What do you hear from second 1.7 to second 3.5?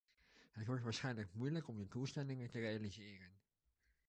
de doelstellingen te realiseren.